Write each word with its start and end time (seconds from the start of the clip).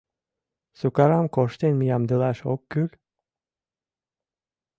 —Сукарам 0.79 1.25
коштен 1.35 1.75
ямдылаш 1.95 2.39
ок 2.53 2.61
кӱл? 2.71 2.89